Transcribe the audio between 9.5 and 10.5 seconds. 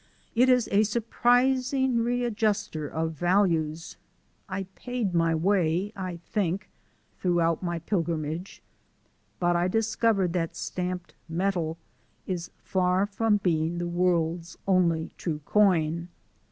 I discovered